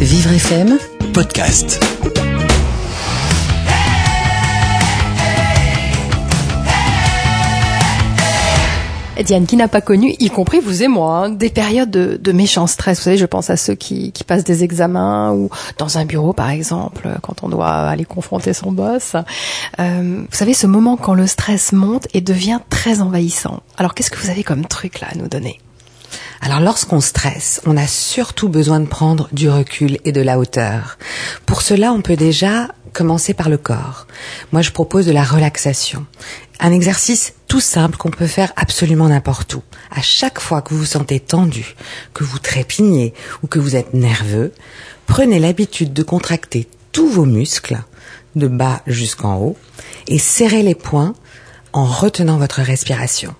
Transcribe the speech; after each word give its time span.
Vivre 0.00 0.30
FM 0.30 0.78
podcast. 1.14 1.80
Diane, 9.24 9.46
qui 9.46 9.56
n'a 9.56 9.66
pas 9.66 9.80
connu, 9.80 10.14
y 10.20 10.28
compris 10.28 10.60
vous 10.60 10.82
et 10.82 10.88
moi, 10.88 11.16
hein, 11.16 11.30
des 11.30 11.48
périodes 11.48 11.90
de, 11.90 12.16
de, 12.20 12.32
méchant 12.32 12.66
stress. 12.66 12.98
Vous 12.98 13.04
savez, 13.04 13.16
je 13.16 13.26
pense 13.26 13.48
à 13.50 13.56
ceux 13.56 13.74
qui, 13.74 14.12
qui, 14.12 14.22
passent 14.22 14.44
des 14.44 14.62
examens 14.62 15.32
ou 15.32 15.48
dans 15.78 15.98
un 15.98 16.04
bureau, 16.04 16.32
par 16.32 16.50
exemple, 16.50 17.08
quand 17.22 17.42
on 17.42 17.48
doit 17.48 17.66
aller 17.66 18.04
confronter 18.04 18.52
son 18.52 18.72
boss. 18.72 19.16
Euh, 19.80 20.22
vous 20.30 20.36
savez, 20.36 20.52
ce 20.52 20.66
moment 20.66 20.96
quand 20.96 21.14
le 21.14 21.26
stress 21.26 21.72
monte 21.72 22.06
et 22.14 22.20
devient 22.20 22.60
très 22.68 23.00
envahissant. 23.00 23.62
Alors, 23.78 23.94
qu'est-ce 23.94 24.10
que 24.10 24.18
vous 24.18 24.30
avez 24.30 24.44
comme 24.44 24.66
truc 24.66 25.00
là 25.00 25.08
à 25.10 25.16
nous 25.16 25.28
donner? 25.28 25.58
Alors 26.40 26.60
lorsqu'on 26.60 27.00
stresse, 27.00 27.60
on 27.66 27.76
a 27.76 27.86
surtout 27.86 28.48
besoin 28.48 28.80
de 28.80 28.86
prendre 28.86 29.28
du 29.32 29.48
recul 29.48 29.98
et 30.04 30.12
de 30.12 30.20
la 30.20 30.38
hauteur. 30.38 30.98
Pour 31.46 31.62
cela, 31.62 31.92
on 31.92 32.02
peut 32.02 32.16
déjà 32.16 32.68
commencer 32.92 33.34
par 33.34 33.48
le 33.48 33.58
corps. 33.58 34.06
Moi, 34.52 34.62
je 34.62 34.70
propose 34.70 35.06
de 35.06 35.12
la 35.12 35.22
relaxation. 35.22 36.06
Un 36.60 36.72
exercice 36.72 37.34
tout 37.46 37.60
simple 37.60 37.96
qu'on 37.96 38.10
peut 38.10 38.26
faire 38.26 38.52
absolument 38.56 39.08
n'importe 39.08 39.54
où. 39.54 39.62
À 39.90 40.00
chaque 40.00 40.40
fois 40.40 40.62
que 40.62 40.72
vous 40.72 40.80
vous 40.80 40.86
sentez 40.86 41.20
tendu, 41.20 41.74
que 42.14 42.24
vous 42.24 42.38
trépignez 42.38 43.12
ou 43.42 43.46
que 43.46 43.58
vous 43.58 43.76
êtes 43.76 43.92
nerveux, 43.92 44.52
prenez 45.06 45.38
l'habitude 45.38 45.92
de 45.92 46.02
contracter 46.02 46.68
tous 46.92 47.08
vos 47.08 47.26
muscles, 47.26 47.82
de 48.34 48.48
bas 48.48 48.80
jusqu'en 48.86 49.36
haut, 49.36 49.56
et 50.08 50.18
serrez 50.18 50.62
les 50.62 50.74
poings 50.74 51.14
en 51.72 51.84
retenant 51.84 52.38
votre 52.38 52.62
respiration 52.62 53.34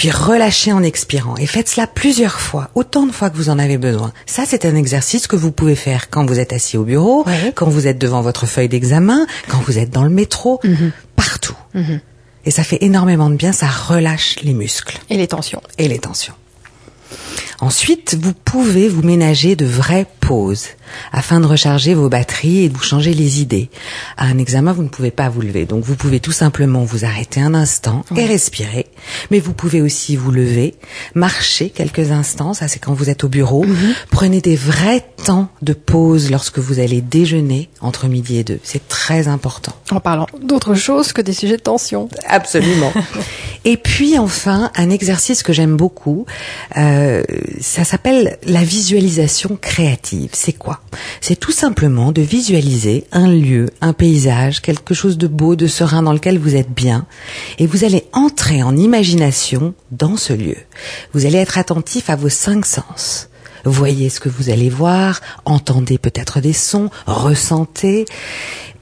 puis 0.00 0.10
relâchez 0.10 0.72
en 0.72 0.82
expirant 0.82 1.36
et 1.36 1.44
faites 1.44 1.68
cela 1.68 1.86
plusieurs 1.86 2.40
fois, 2.40 2.70
autant 2.74 3.04
de 3.04 3.12
fois 3.12 3.28
que 3.28 3.36
vous 3.36 3.50
en 3.50 3.58
avez 3.58 3.76
besoin. 3.76 4.14
Ça, 4.24 4.44
c'est 4.46 4.64
un 4.64 4.74
exercice 4.74 5.26
que 5.26 5.36
vous 5.36 5.52
pouvez 5.52 5.74
faire 5.74 6.08
quand 6.08 6.24
vous 6.24 6.38
êtes 6.38 6.54
assis 6.54 6.78
au 6.78 6.84
bureau, 6.84 7.26
quand 7.54 7.68
vous 7.68 7.86
êtes 7.86 7.98
devant 7.98 8.22
votre 8.22 8.46
feuille 8.46 8.70
d'examen, 8.70 9.26
quand 9.48 9.58
vous 9.58 9.78
êtes 9.78 9.90
dans 9.90 10.02
le 10.02 10.08
métro, 10.08 10.58
mhm. 10.64 10.92
partout. 11.16 11.56
Mhm. 11.74 12.00
Et 12.46 12.50
ça 12.50 12.64
fait 12.64 12.78
énormément 12.80 13.28
de 13.28 13.34
bien, 13.34 13.52
ça 13.52 13.66
relâche 13.66 14.36
les 14.42 14.54
muscles. 14.54 14.98
Et 15.10 15.18
les 15.18 15.26
tensions. 15.26 15.60
Et 15.76 15.86
les 15.86 15.98
tensions. 15.98 16.32
Ensuite, 17.60 18.16
vous 18.18 18.32
pouvez 18.32 18.88
vous 18.88 19.02
ménager 19.02 19.54
de 19.54 19.66
vraies 19.66 20.06
pauses 20.20 20.68
afin 21.12 21.40
de 21.40 21.46
recharger 21.46 21.94
vos 21.94 22.08
batteries 22.08 22.64
et 22.64 22.68
de 22.68 22.74
vous 22.74 22.82
changer 22.82 23.12
les 23.12 23.40
idées. 23.40 23.68
À 24.16 24.26
un 24.26 24.38
examen, 24.38 24.72
vous 24.72 24.82
ne 24.82 24.88
pouvez 24.88 25.10
pas 25.10 25.28
vous 25.28 25.40
lever, 25.40 25.66
donc 25.66 25.84
vous 25.84 25.94
pouvez 25.94 26.20
tout 26.20 26.32
simplement 26.32 26.84
vous 26.84 27.04
arrêter 27.04 27.40
un 27.40 27.54
instant 27.54 28.04
et 28.16 28.24
respirer. 28.24 28.86
Mais 29.30 29.40
vous 29.40 29.52
pouvez 29.52 29.82
aussi 29.82 30.16
vous 30.16 30.30
lever, 30.30 30.74
marcher 31.14 31.70
quelques 31.70 32.10
instants, 32.10 32.54
ça 32.54 32.66
c'est 32.66 32.78
quand 32.78 32.94
vous 32.94 33.10
êtes 33.10 33.24
au 33.24 33.28
bureau. 33.28 33.64
Mhm. 33.64 33.94
Prenez 34.10 34.40
des 34.40 34.56
vrais 34.56 35.04
temps 35.24 35.48
de 35.62 35.72
pause 35.72 36.30
lorsque 36.30 36.58
vous 36.58 36.80
allez 36.80 37.00
déjeuner 37.00 37.68
entre 37.80 38.06
midi 38.06 38.38
et 38.38 38.44
deux. 38.44 38.60
C'est 38.62 38.88
très 38.88 39.28
important. 39.28 39.72
En 39.90 40.00
parlant 40.00 40.26
d'autre 40.42 40.74
chose 40.74 41.12
que 41.12 41.20
des 41.20 41.32
sujets 41.32 41.56
de 41.56 41.62
tension. 41.62 42.08
Absolument. 42.26 42.92
et 43.64 43.76
puis 43.76 44.18
enfin, 44.18 44.70
un 44.74 44.90
exercice 44.90 45.42
que 45.42 45.52
j'aime 45.52 45.76
beaucoup, 45.76 46.24
euh, 46.76 47.22
ça 47.60 47.84
s'appelle 47.84 48.38
la 48.44 48.64
visualisation 48.64 49.58
créative. 49.60 50.30
C'est 50.32 50.54
quoi? 50.54 50.80
C'est 51.20 51.38
tout 51.38 51.52
simplement 51.52 52.12
de 52.12 52.22
visualiser 52.22 53.06
un 53.12 53.28
lieu, 53.28 53.70
un 53.80 53.92
paysage, 53.92 54.62
quelque 54.62 54.94
chose 54.94 55.18
de 55.18 55.26
beau, 55.26 55.56
de 55.56 55.66
serein 55.66 56.02
dans 56.02 56.12
lequel 56.12 56.38
vous 56.38 56.56
êtes 56.56 56.70
bien, 56.70 57.06
et 57.58 57.66
vous 57.66 57.84
allez 57.84 58.04
entrer 58.12 58.62
en 58.62 58.76
imagination 58.76 59.74
dans 59.90 60.16
ce 60.16 60.32
lieu. 60.32 60.56
Vous 61.12 61.26
allez 61.26 61.38
être 61.38 61.58
attentif 61.58 62.08
à 62.08 62.16
vos 62.16 62.30
cinq 62.30 62.64
sens. 62.64 63.28
Voyez 63.64 64.08
ce 64.08 64.20
que 64.20 64.30
vous 64.30 64.48
allez 64.48 64.70
voir, 64.70 65.20
entendez 65.44 65.98
peut-être 65.98 66.40
des 66.40 66.54
sons, 66.54 66.88
ressentez, 67.06 68.06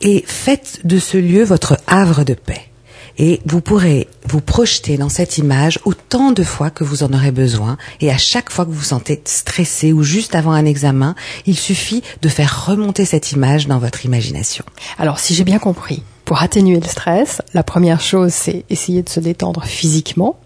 et 0.00 0.24
faites 0.26 0.80
de 0.84 0.98
ce 0.98 1.16
lieu 1.16 1.44
votre 1.44 1.78
havre 1.86 2.24
de 2.24 2.34
paix 2.34 2.70
et 3.18 3.40
vous 3.46 3.60
pourrez 3.60 4.08
vous 4.26 4.40
projeter 4.40 4.96
dans 4.96 5.08
cette 5.08 5.38
image 5.38 5.78
autant 5.84 6.32
de 6.32 6.42
fois 6.42 6.70
que 6.70 6.84
vous 6.84 7.02
en 7.02 7.12
aurez 7.12 7.30
besoin 7.30 7.76
et 8.00 8.10
à 8.10 8.18
chaque 8.18 8.50
fois 8.50 8.64
que 8.64 8.70
vous 8.70 8.78
vous 8.78 8.84
sentez 8.84 9.20
stressé 9.24 9.92
ou 9.92 10.02
juste 10.02 10.34
avant 10.34 10.52
un 10.52 10.64
examen, 10.64 11.14
il 11.46 11.56
suffit 11.56 12.02
de 12.22 12.28
faire 12.28 12.66
remonter 12.66 13.04
cette 13.04 13.32
image 13.32 13.66
dans 13.66 13.78
votre 13.78 14.04
imagination. 14.04 14.64
Alors 14.98 15.18
si 15.18 15.34
j'ai 15.34 15.44
bien 15.44 15.58
compris, 15.58 16.02
pour 16.24 16.42
atténuer 16.42 16.80
le 16.80 16.88
stress, 16.88 17.42
la 17.52 17.62
première 17.62 18.00
chose 18.00 18.32
c'est 18.32 18.64
essayer 18.70 19.02
de 19.02 19.08
se 19.08 19.20
détendre 19.20 19.64
physiquement, 19.64 20.38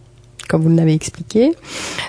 comme 0.49 0.63
vous 0.63 0.75
l'avez 0.75 0.95
expliqué, 0.95 1.53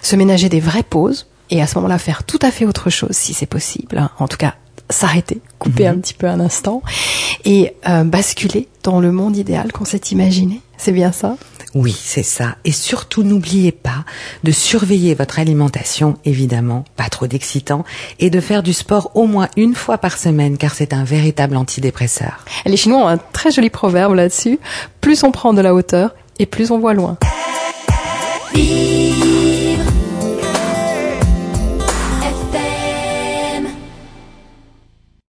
se 0.02 0.16
ménager 0.16 0.50
des 0.50 0.60
vraies 0.60 0.84
pauses 0.84 1.28
et 1.50 1.62
à 1.62 1.68
ce 1.68 1.76
moment-là 1.76 1.98
faire 1.98 2.24
tout 2.24 2.40
à 2.42 2.52
fait 2.52 2.66
autre 2.66 2.90
chose 2.90 3.12
si 3.12 3.34
c'est 3.34 3.46
possible. 3.46 4.10
En 4.20 4.28
tout 4.28 4.38
cas, 4.38 4.56
s'arrêter, 4.90 5.42
couper 5.60 5.84
mhm. 5.84 5.98
un 5.98 6.00
petit 6.00 6.14
peu 6.14 6.28
un 6.28 6.40
instant 6.40 6.82
et 7.46 7.74
euh, 7.88 8.04
basculer 8.04 8.68
dans 8.90 9.00
le 9.00 9.12
monde 9.12 9.38
idéal 9.38 9.72
qu'on 9.72 9.86
s'est 9.86 10.02
imaginé. 10.12 10.62
C'est 10.78 10.92
bien 10.92 11.12
ça? 11.12 11.38
Oui, 11.76 11.96
c'est 11.96 12.24
ça. 12.24 12.56
Et 12.66 12.72
surtout, 12.72 13.22
n'oubliez 13.22 13.72
pas 13.72 14.04
de 14.44 14.52
surveiller 14.52 15.14
votre 15.14 15.38
alimentation, 15.38 16.18
évidemment, 16.26 16.86
pas 16.96 17.10
trop 17.10 17.28
d'excitant, 17.28 17.86
et 18.20 18.32
de 18.32 18.40
faire 18.40 18.64
du 18.64 18.74
sport 18.74 19.12
au 19.14 19.28
moins 19.28 19.48
une 19.58 19.76
fois 19.76 20.00
par 20.00 20.18
semaine, 20.18 20.58
car 20.58 20.74
c'est 20.74 20.94
un 20.94 21.04
véritable 21.04 21.56
antidépresseur. 21.56 22.44
Les 22.66 22.78
Chinois 22.78 23.04
ont 23.04 23.08
un 23.08 23.18
très 23.18 23.52
joli 23.52 23.70
proverbe 23.70 24.16
là-dessus. 24.16 24.58
Plus 25.02 25.24
on 25.24 25.32
prend 25.32 25.54
de 25.54 25.62
la 25.62 25.76
hauteur, 25.76 26.16
et 26.40 26.48
plus 26.48 26.72
on 26.72 26.80
voit 26.80 26.96
loin. 26.96 27.18